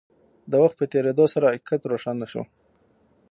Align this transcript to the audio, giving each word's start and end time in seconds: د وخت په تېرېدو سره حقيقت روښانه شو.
د 0.51 0.53
وخت 0.63 0.75
په 0.79 0.85
تېرېدو 0.93 1.25
سره 1.33 1.49
حقيقت 1.51 1.81
روښانه 1.91 2.25
شو. 2.31 2.43